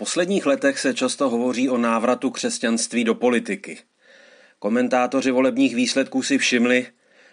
[0.00, 3.78] posledních letech se často hovoří o návratu křesťanství do politiky.
[4.58, 6.86] Komentátoři volebních výsledků si všimli,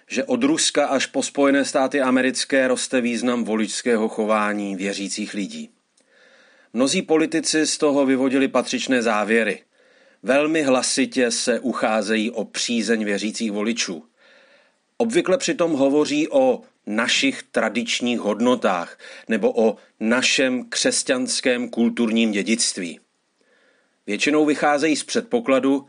[0.08, 5.70] že od Ruska až po Spojené státy americké roste význam voličského chování věřících lidí.
[6.74, 9.64] Mnozí politici z toho vyvodili patřičné závěry.
[10.24, 14.06] Velmi hlasitě se ucházejí o přízeň věřících voličů.
[14.98, 23.00] Obvykle přitom hovoří o našich tradičních hodnotách nebo o našem křesťanském kulturním dědictví.
[24.08, 25.88] Většinou vycházejí z předpokladu,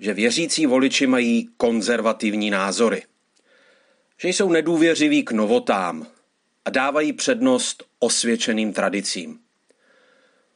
[0.00, 3.02] že věřící voliči mají konzervativní názory.
[4.20, 6.06] Že jsou nedůvěřiví k novotám
[6.64, 9.38] a dávají přednost osvědčeným tradicím.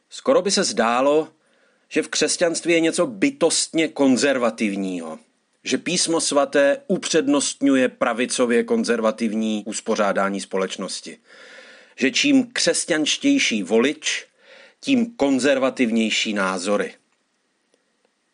[0.09, 1.27] Skoro by se zdálo,
[1.89, 5.19] že v křesťanství je něco bytostně konzervativního–
[5.63, 11.17] že písmo svaté upřednostňuje pravicově konzervativní uspořádání společnosti.
[11.95, 14.25] Že čím křesťanštější volič,
[14.79, 16.93] tím konzervativnější názory.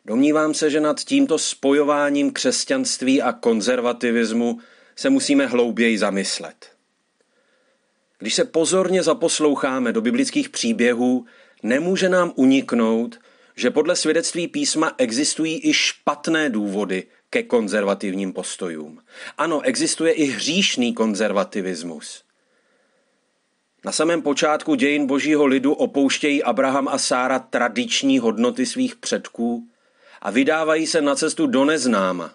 [0.05, 4.59] Domnívám se, že nad tímto spojováním křesťanství a konzervativismu
[4.95, 6.72] se musíme hlouběji zamyslet.
[8.20, 11.25] Když se pozorně zaposloucháme do biblických příběhů,
[11.64, 13.20] nemůže nám uniknout,
[13.55, 19.00] že podle svědectví písma existují i špatné důvody ke konzervativním postojům.
[19.38, 22.23] Ano, existuje i hříšný konzervativismus.
[23.86, 29.67] Na samém počátku dějin božího lidu opouštějí Abraham a Sára tradiční hodnoty svých předků
[30.22, 32.33] a vydávají se na cestu do neznáma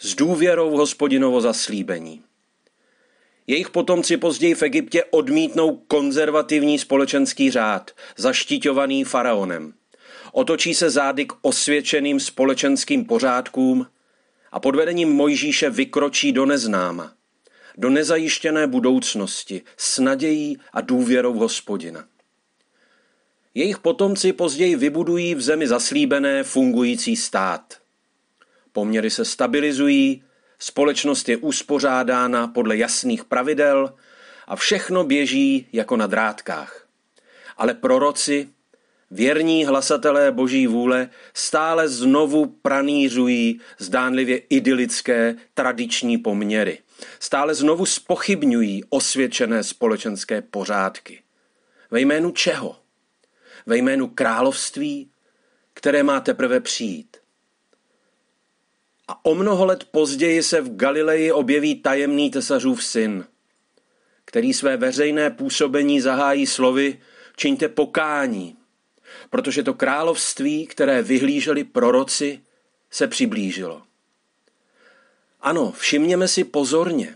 [0.00, 2.22] s důvěrou v hospodinovo zaslíbení.
[3.46, 9.72] Jejich potomci později v Egyptě odmítnou konzervativní společenský řád, zaštiťovaný faraonem.
[10.32, 13.86] Otočí se zády k osvědčeným společenským pořádkům
[14.52, 17.12] a pod vedením Mojžíše vykročí do neznáma,
[17.76, 22.04] do nezajištěné budoucnosti s nadějí a důvěrou hospodina.
[23.54, 27.74] Jejich potomci později vybudují v zemi zaslíbené fungující stát.
[28.72, 30.22] Poměry se stabilizují,
[30.58, 33.94] společnost je uspořádána podle jasných pravidel
[34.46, 36.86] a všechno běží jako na drátkách.
[37.56, 38.48] Ale proroci
[39.10, 46.78] Věrní hlasatelé boží vůle stále znovu pranířují zdánlivě idylické tradiční poměry.
[47.20, 51.22] Stále znovu spochybňují osvědčené společenské pořádky.
[51.90, 52.76] Ve jménu čeho?
[53.66, 55.10] Ve jménu království,
[55.74, 57.16] které má teprve přijít.
[59.08, 63.24] A o mnoho let později se v Galileji objeví tajemný tesařův syn,
[64.24, 67.00] který své veřejné působení zahájí slovy
[67.36, 68.56] čiňte pokání,
[69.30, 72.40] protože to království, které vyhlíželi proroci,
[72.90, 73.82] se přiblížilo.
[75.40, 77.14] Ano, všimněme si pozorně.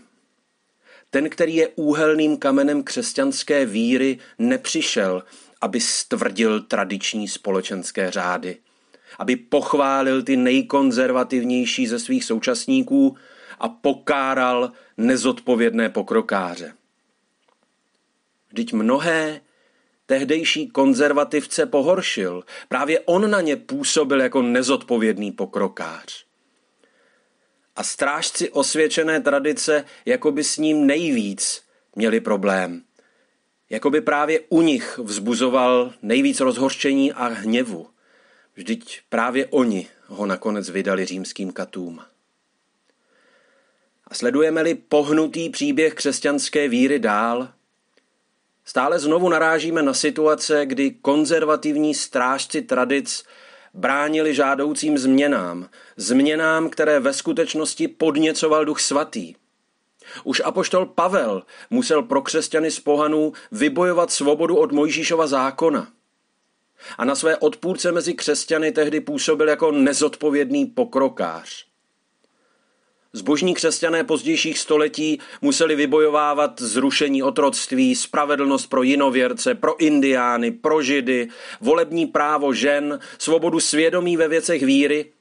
[1.09, 5.23] Ten, který je úhelným kamenem křesťanské víry, nepřišel,
[5.61, 8.57] aby stvrdil tradiční společenské řády,
[9.19, 13.17] aby pochválil ty nejkonzervativnější ze svých současníků
[13.59, 16.73] a pokáral nezodpovědné pokrokáře.
[18.49, 19.41] Vždyť mnohé
[20.05, 22.43] tehdejší konzervativce pohoršil.
[22.69, 26.25] Právě on na ně působil jako nezodpovědný pokrokář.
[27.75, 31.63] A strážci osvědčené tradice jako by s ním nejvíc
[31.95, 32.81] měli problém.
[33.69, 37.87] Jako by právě u nich vzbuzoval nejvíc rozhorčení a hněvu.
[38.55, 42.01] Vždyť právě oni ho nakonec vydali římským katům.
[44.07, 47.49] A sledujeme-li pohnutý příběh křesťanské víry dál,
[48.65, 53.23] Stále znovu narážíme na situace, kdy konzervativní strážci tradic
[53.73, 59.35] bránili žádoucím změnám, změnám, které ve skutečnosti podněcoval duch svatý.
[60.23, 65.87] Už apoštol Pavel musel pro křesťany z pohanů vybojovat svobodu od Mojžíšova zákona.
[66.97, 71.72] A na své odpůrce mezi křesťany tehdy působil jako nezodpovědný pokrokář.
[73.15, 81.27] Zbožní křesťané pozdějších století museli vybojovávat zrušení otroctví, spravedlnost pro jinověrce, pro indiány, pro židy,
[81.61, 85.11] volební právo žen, svobodu svědomí ve věcech víry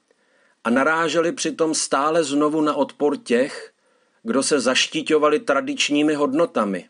[0.65, 3.73] a naráželi přitom stále znovu na odpor těch,
[4.23, 6.89] kdo se zaštiťovali tradičními hodnotami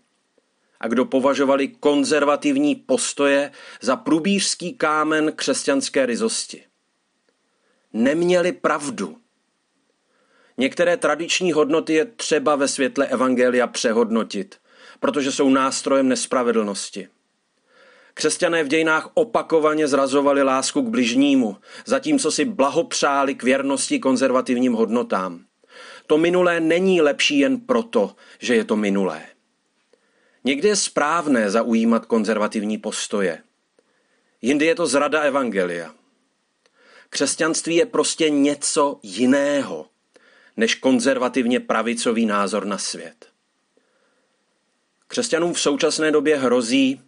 [0.81, 3.51] a kdo považovali konzervativní postoje
[3.81, 6.65] za průbířský kámen křesťanské ryzosti.
[7.93, 9.22] Neměli pravdu
[10.59, 14.57] Některé tradiční hodnoty je třeba ve světle Evangelia přehodnotit,
[15.01, 17.09] protože jsou nástrojem nespravedlnosti.
[18.15, 21.57] Křesťané v dějinách opakovaně zrazovali lásku k bližnímu,
[21.87, 25.45] zatímco si blahopřáli k věrnosti konzervativním hodnotám.
[26.07, 29.23] To minulé není lepší jen proto, že je to minulé.
[30.45, 33.43] Někdy je správné zaujímat konzervativní postoje.
[34.43, 35.95] Jindy je to zrada evangelia.
[37.11, 39.87] Křesťanství je prostě něco jiného
[40.57, 43.27] než konzervativně pravicový názor na svět.
[45.09, 47.01] Křesťanům v současné době hrozí,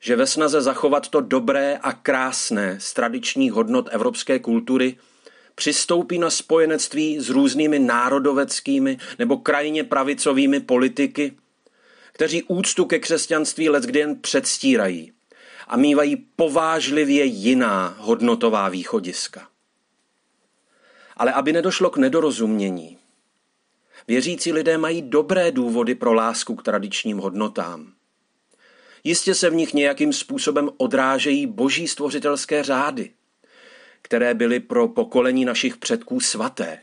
[0.00, 4.96] že ve snaze zachovat to dobré a krásné z tradičních hodnot evropské kultury
[5.54, 11.32] přistoupí na spojenectví s různými národoveckými nebo krajně pravicovými politiky,
[12.12, 15.12] kteří úctu ke křesťanství leckdy jen předstírají
[15.68, 19.48] a mývají povážlivě jiná hodnotová východiska.
[21.22, 22.98] Ale aby nedošlo k nedorozumění,
[24.08, 27.92] věřící lidé mají dobré důvody pro lásku k tradičním hodnotám.
[29.04, 33.10] Jistě se v nich nějakým způsobem odrážejí boží stvořitelské řády,
[34.02, 36.78] které byly pro pokolení našich předků svaté.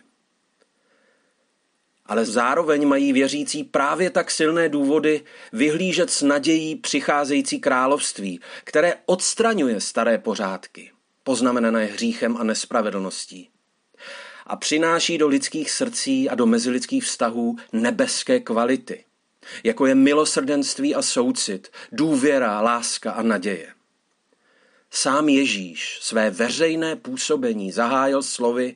[2.05, 5.21] Ale zároveň mají věřící právě tak silné důvody
[5.53, 10.91] vyhlížet s nadějí přicházející království, které odstraňuje staré pořádky,
[11.23, 13.49] poznamenané hříchem a nespravedlností
[14.49, 19.03] a přináší do lidských srdcí a do mezilidských vztahů nebeské kvality,
[19.63, 23.73] jako je milosrdenství a soucit, důvěra, láska a naděje.
[24.91, 28.75] Sám Ježíš své veřejné působení zahájil slovy,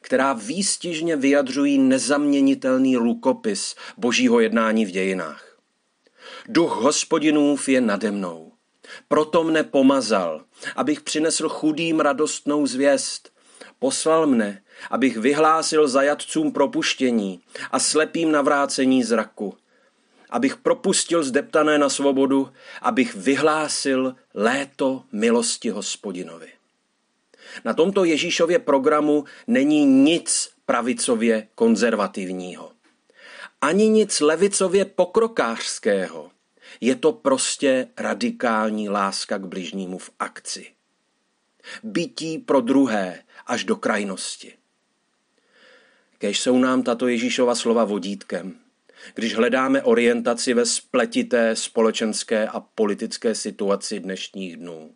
[0.00, 5.58] která výstižně vyjadřují nezaměnitelný rukopis božího jednání v dějinách.
[6.48, 8.52] Duch hospodinův je nade mnou.
[9.08, 10.44] Proto mne pomazal,
[10.76, 13.32] abych přinesl chudým radostnou zvěst.
[13.78, 17.40] Poslal mne, abych vyhlásil zajatcům propuštění
[17.70, 19.54] a slepým navrácení zraku,
[20.30, 22.52] abych propustil zdeptané na svobodu,
[22.82, 26.48] abych vyhlásil léto milosti hospodinovi.
[27.64, 32.72] Na tomto Ježíšově programu není nic pravicově konzervativního.
[33.60, 36.30] Ani nic levicově pokrokářského.
[36.80, 40.66] Je to prostě radikální láska k bližnímu v akci.
[41.82, 44.52] Bytí pro druhé až do krajnosti.
[46.22, 48.54] Kež jsou nám tato Ježíšova slova vodítkem,
[49.14, 54.94] když hledáme orientaci ve spletité společenské a politické situaci dnešních dnů.